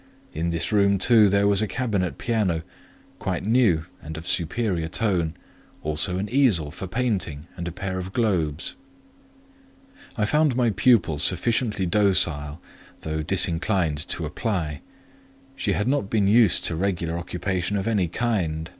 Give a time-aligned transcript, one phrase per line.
[0.33, 2.63] In this room, too, there was a cabinet piano,
[3.19, 5.35] quite new and of superior tone;
[5.83, 8.73] also an easel for painting and a pair of globes.
[10.17, 12.59] I found my pupil sufficiently docile,
[13.01, 14.81] though disinclined to apply:
[15.55, 18.67] she had not been used to regular occupation of any kind.